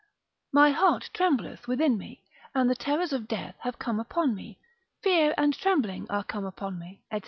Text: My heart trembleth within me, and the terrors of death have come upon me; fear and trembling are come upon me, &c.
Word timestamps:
My 0.51 0.71
heart 0.71 1.11
trembleth 1.13 1.67
within 1.67 1.95
me, 1.95 2.23
and 2.55 2.67
the 2.67 2.73
terrors 2.75 3.13
of 3.13 3.27
death 3.27 3.55
have 3.59 3.77
come 3.77 3.99
upon 3.99 4.33
me; 4.33 4.57
fear 5.03 5.31
and 5.37 5.53
trembling 5.53 6.09
are 6.09 6.23
come 6.23 6.43
upon 6.43 6.79
me, 6.79 7.03
&c. 7.13 7.19